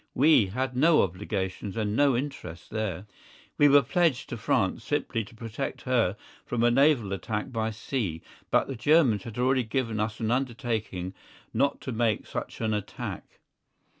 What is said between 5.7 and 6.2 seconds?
her